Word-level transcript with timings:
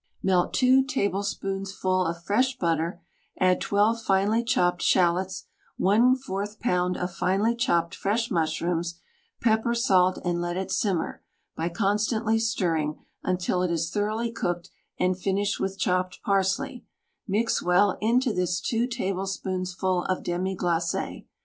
THE 0.23 0.29
STAG 0.29 0.31
COOK 0.31 0.31
BOOK 0.31 0.35
Melt 0.35 0.53
two 0.55 0.83
tablespoonsful 0.83 2.05
of 2.09 2.23
fresh 2.23 2.57
butter, 2.57 3.03
add 3.39 3.61
12 3.61 4.01
finely 4.01 4.43
chopped 4.43 4.81
shallots, 4.81 5.45
J4 5.79 6.59
pound 6.59 6.97
of 6.97 7.13
finely 7.13 7.55
chopped 7.55 7.93
fresh 7.93 8.31
mush 8.31 8.63
rooms, 8.63 8.95
pepper, 9.43 9.75
salt, 9.75 10.17
and 10.25 10.41
let 10.41 10.57
it 10.57 10.71
simmer, 10.71 11.21
by 11.55 11.69
constantly 11.69 12.39
stir 12.39 12.73
ring, 12.73 13.05
until 13.21 13.61
it 13.61 13.69
is 13.69 13.91
thoroughly 13.91 14.31
cooked, 14.31 14.71
and 14.99 15.19
finish 15.19 15.59
with 15.59 15.77
chopped 15.77 16.23
parsley; 16.23 16.83
mix 17.27 17.61
well 17.61 17.99
into 18.01 18.33
this 18.33 18.59
two 18.59 18.87
tablespoonsful 18.87 20.05
of 20.09 20.23
demi 20.23 20.55
glace. 20.55 20.95